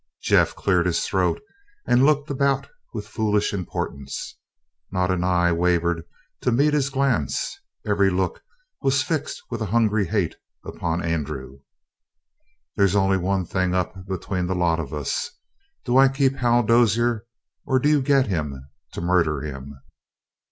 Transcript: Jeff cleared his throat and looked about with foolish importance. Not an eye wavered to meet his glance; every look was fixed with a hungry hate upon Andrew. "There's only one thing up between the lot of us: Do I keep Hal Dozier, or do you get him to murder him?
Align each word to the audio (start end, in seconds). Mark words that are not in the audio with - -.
Jeff 0.23 0.55
cleared 0.55 0.87
his 0.87 1.05
throat 1.05 1.39
and 1.85 2.03
looked 2.03 2.31
about 2.31 2.67
with 2.91 3.07
foolish 3.07 3.53
importance. 3.53 4.35
Not 4.89 5.11
an 5.11 5.23
eye 5.23 5.51
wavered 5.51 6.01
to 6.41 6.51
meet 6.51 6.73
his 6.73 6.89
glance; 6.89 7.59
every 7.85 8.09
look 8.09 8.41
was 8.81 9.03
fixed 9.03 9.43
with 9.51 9.61
a 9.61 9.67
hungry 9.67 10.07
hate 10.07 10.37
upon 10.65 11.03
Andrew. 11.03 11.59
"There's 12.75 12.95
only 12.95 13.17
one 13.17 13.45
thing 13.45 13.75
up 13.75 14.07
between 14.07 14.47
the 14.47 14.55
lot 14.55 14.79
of 14.79 14.91
us: 14.91 15.29
Do 15.85 15.97
I 15.97 16.07
keep 16.07 16.33
Hal 16.37 16.63
Dozier, 16.63 17.27
or 17.63 17.77
do 17.77 17.87
you 17.87 18.01
get 18.01 18.25
him 18.25 18.69
to 18.93 19.01
murder 19.01 19.41
him? 19.41 19.79